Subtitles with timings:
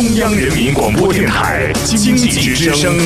[0.00, 2.96] 中央人民广播电台经济之声，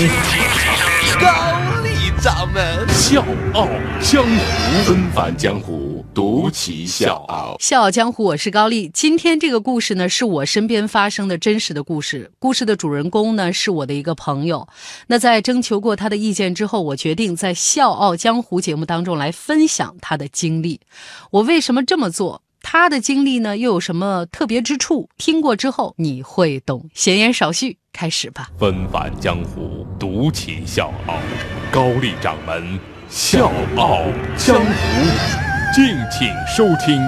[1.20, 3.20] 高丽掌门笑
[3.52, 3.68] 傲
[4.00, 7.57] 江湖，纷繁江湖，独骑笑傲。
[7.58, 8.88] 笑傲江湖，我是高丽。
[8.95, 12.30] 今天这个故事呢，是我身边发生的真实的故事。
[12.38, 14.68] 故事的主人公呢，是我的一个朋友。
[15.08, 20.79] 那在征求过他的意见之后，我决定在笑傲江湖节目当中来分享他的经历。
[21.32, 22.43] 我为什么这么做？
[22.66, 25.08] 他的经历呢，又有什么特别之处？
[25.18, 26.88] 听过之后你会懂。
[26.94, 28.48] 闲言少叙，开始吧。
[28.58, 31.18] 纷繁江湖，独起笑傲。
[31.70, 33.98] 高丽掌门笑傲
[34.39, 34.65] 江湖，
[35.75, 36.98] 敬请收听。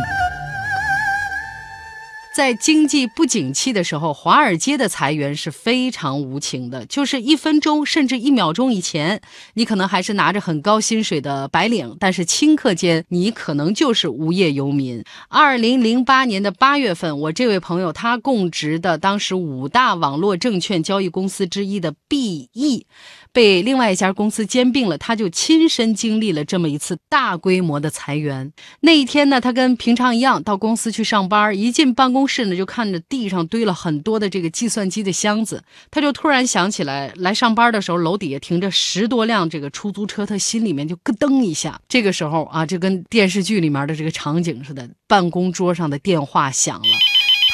[2.36, 6.84] 在经济不景气的时候，华尔街的裁员是非常无情的。
[6.84, 9.22] 就是一分钟甚至一秒钟以前，
[9.54, 15.02] 你可能还是拿着很高薪水的白领，但是顷刻间你可能就是无业游民。
[15.30, 22.84] 二零零八年的八月份，我这位朋友他供职的当时五大网络证券交易公司之一的 BE。
[23.32, 28.50] 被另外一家公司兼并了，他就亲身经历了这么一次大规模的裁员。
[28.80, 41.80] 那一天呢，他跟平常一样到公司去上班，一进办公是呢，就看着地上堆了很多的这个计算机的箱子，他就突然想起来，来上班的时候楼底下停着十多辆这个出租车，他心里面就咯噔一下。
[41.88, 47.05] 这个时候啊，就跟电视剧里面的这个场景似的，办公桌上的电话响了。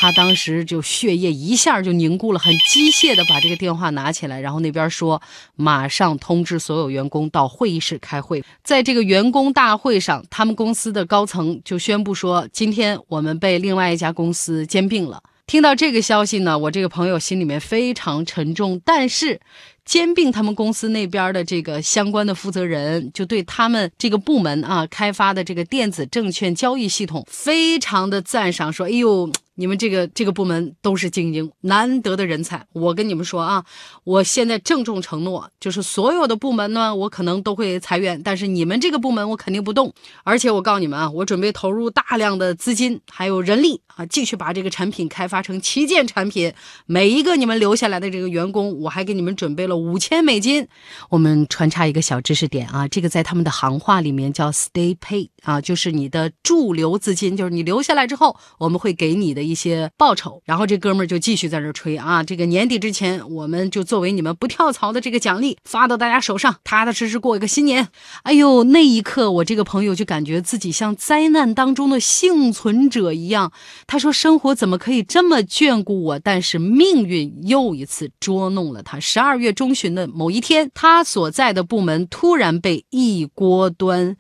[0.03, 5.22] 他当时就血液一下就凝固了，很机械的把这个电话拿起来，然后那边说
[5.55, 8.44] 马上通知所有员工到会议室开会。
[8.64, 15.22] 在这个员工大会上，他们公司的高层就宣布说，今天我们被另外一家公司兼并了。
[15.47, 19.41] 听到这个消息呢，我这个朋友心里面非常沉重，但是。
[19.84, 32.67] 兼并他们公司那边的这个相关的负责人，就对他们这个部门啊开发的这个电子证券交易系统非常的赞赏，说：“哎呦，你们这个这个部门都是精英，难得的人才。
[32.72, 33.64] 我跟你们说啊，
[34.05, 39.93] 我现在郑重承诺，就是所有的部门呢，我可能都会裁员，但是你们这个部门我肯定不动。
[40.25, 46.55] 而且我告诉你们啊，我准备投入大量的资金还有人力啊，继续把这个产品开发成旗舰产品。
[46.87, 50.69] 每一个你们留下来的这个员工，我还给你们准备了。”五千美金，
[51.10, 60.41] 我们穿插一个小知识点啊，这个在他们的行话里面叫 stay pay 啊，就是你的驻留资金，就是你留下来之后，我们会给你的一些报酬。
[60.44, 67.88] 然后这哥们儿就继续在这吹啊，这个年底之前，我们就作为你们不跳槽的这个奖励发到大家手上，踏踏实实过一个新年。
[68.22, 73.52] 哎呦，那一刻我这个朋友就感觉自己像灾难当中的幸存者一样。
[73.88, 76.19] 他说：“生活怎么可以这么眷顾我？
[76.20, 79.72] 但是命运又一次捉弄了他。”十二月中。
[79.72, 84.19] 旬的某一天，他所在的部门突然被一锅端。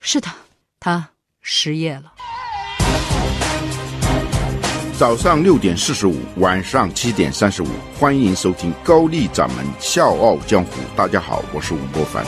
[0.00, 0.28] 是的，
[0.80, 2.12] 他失业了。
[4.98, 10.80] 早上六点四十五，晚上七点三十五，欢迎收听高丽掌门笑傲江湖。
[10.96, 12.26] 大家好，我是吴伯凡。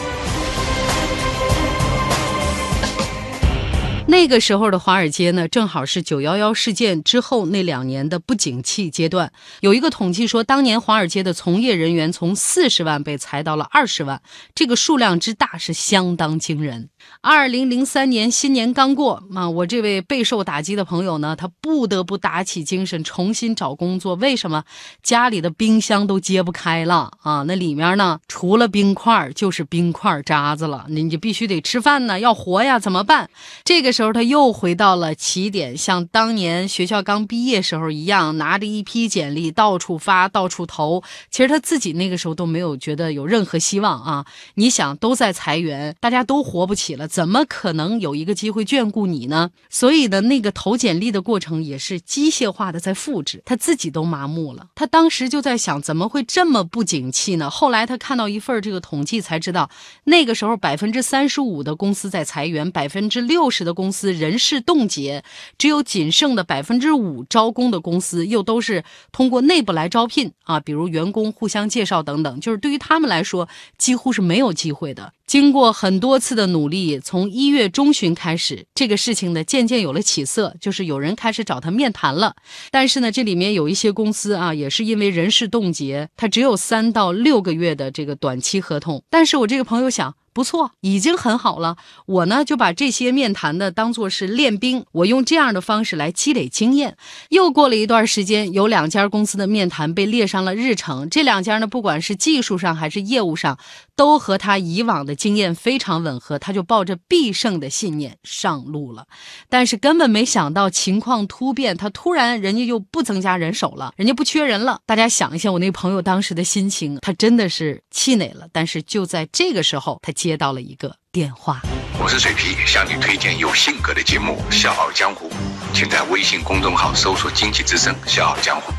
[4.07, 9.33] 那个时候的华尔街呢，正好是九幺幺事件之后那两年的不景气阶段。
[9.61, 14.23] 有一个统计说，当年华尔街的从业人员从四十万被裁到了二十万，
[14.55, 16.89] 这个数量之大是相当惊人。
[17.21, 24.15] 二零零三年新年刚过，啊，我这位备受打击的朋友呢，他不得不打起精神重新找工作。
[24.15, 24.65] 为什么？
[25.03, 30.87] 家里的冰箱都揭不开了啊，那里面呢，除了冰块就是冰块渣子了。
[30.89, 33.29] 你你必须得吃饭呢，要活呀，怎么办？
[33.65, 41.03] 这个时候他又回到了起点，像当年学校刚毕业时候一样，拿着一批简历到处发，到处投。
[41.31, 44.25] 其实他自己那个时候都没有觉得有任何希望啊。
[44.55, 49.51] 你想，都在裁员，大家都活不起了，怎么可能有一个机会眷顾你呢？
[49.69, 54.69] 所以呢，那个投简历的过程也是机械化的在复制，他自己都麻木了。
[54.77, 57.51] 他当时就在想，怎么会这么不景气呢？
[57.51, 59.69] 后来他看到一份这个统计，才知道
[60.05, 63.75] 那个时候百分之三十五的公司在裁员，百分之六十的。
[63.81, 65.25] 公司人事冻结，
[65.57, 73.49] 只有仅剩的百分之五招工的公司，又都是通过内部来招聘啊，比如员工互相介绍等等，就是对于他们来说，
[73.79, 75.15] 几乎是没有机会的。
[75.27, 82.35] 经过很多次的努力，从一月中旬开始，这个事情呢渐渐有了起色，就是有人开始找他面谈了。
[82.71, 89.03] 但是呢，这里面有一些公司啊，也是因为人事冻结，他只有三到六个月的这个短期合同。
[89.11, 91.77] 但是我这个朋友想，不错，已经很好了。
[92.07, 96.97] 我呢就把这些面谈的当做是练兵，我用这样的方式来积累经验。
[97.31, 101.11] 又过了一段时间，有两家公司的面谈被列上了日程。
[101.11, 103.59] 这两家呢，不管是技术上还是业务上，
[103.97, 106.39] 都和他以往的经验非常吻合。
[106.39, 109.07] 他就抱着必胜的信念上路了。
[109.49, 114.81] 但是根本没想到情况突变，他突然人家又不增加人手了，人家不缺人了。
[114.87, 118.47] 大家想一下，我那朋友当时的心情，他真的是气馁了。
[118.53, 120.13] 但是就在这个时候，他。
[120.21, 121.63] 接到了一个电话，
[121.99, 125.31] 我是水皮，向你推荐有性格的节目《笑傲江湖》，
[125.73, 128.71] 请在微信公众号搜索“经济之声笑傲江湖”，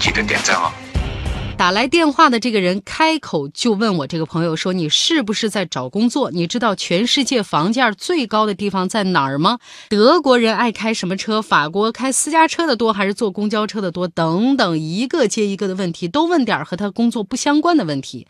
[0.00, 0.72] 记得点赞哦。
[1.58, 6.30] 打来电话的这个人开口就问我这个朋友说：“你是不是在找工作？
[6.30, 9.58] 你知道全世界房价最高的地方在哪儿吗？
[9.88, 11.40] 德国人爱开什么车？
[11.40, 14.06] 法国开私家车的多还是坐公交车的多？
[14.06, 18.26] 等等，一个接一个的问题，都问点和他工作不相关的问题。”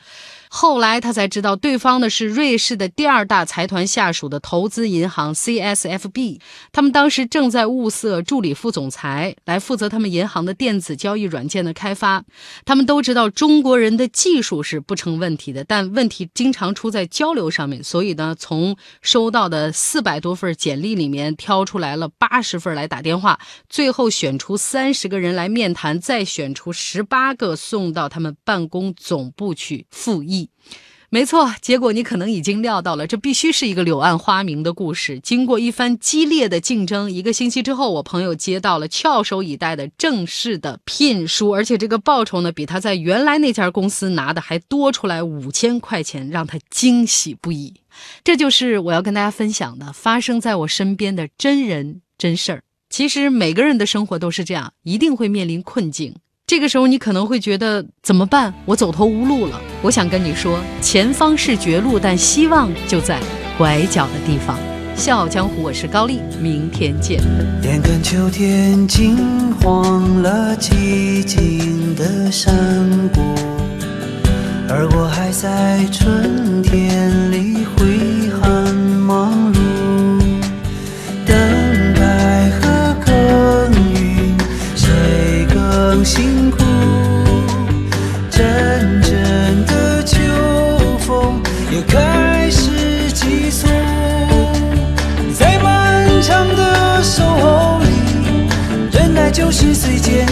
[0.49, 6.39] 后来他才知道，对方呢是瑞士的第二大财团下属的投资银行 CSFB。
[6.71, 12.25] 他们当时正在物色助理副总裁来负责他们银行的电子交易软件的开发。
[12.65, 17.83] 他们都知到中国人的技术是不成问题的，但问题经常出在交流上面。
[17.83, 30.51] 所以呢，从收到的四百多份简历里面挑出来了八十份来打电话，最后选出三十个人来面谈，再选出十八个送到他们办公总部去复议。
[31.17, 35.19] 没错，结果你可能已经料到了，这必须是一个柳暗花明的故事。
[35.21, 47.73] 经过一番激烈的竞争，一个星期之后，我朋友接到了翘首以待的正式的聘书，而且这个报酬呢，比他在原来那家公司拿的还多出来五千块钱，让他惊喜不已。
[48.23, 52.63] 这就是我要跟大家分享的，发生在我身边的真人真事儿。
[52.91, 56.15] 其实每个人的生活都是这样，一定会面临困境。
[56.47, 58.53] 这个时候，你可能会觉得怎么办？
[58.67, 59.59] 我走投无路了。
[59.87, 63.21] 我想跟你说，前方是绝路，但希望就在
[63.57, 64.59] 拐角的地方。
[64.97, 67.21] 笑傲江湖，我是高丽，明天见。
[67.63, 69.17] 眼看秋天金
[69.61, 72.53] 黄了寂静的山
[73.15, 73.21] 谷，
[74.69, 77.46] 而我还在春天里
[99.49, 100.26] 在漫长的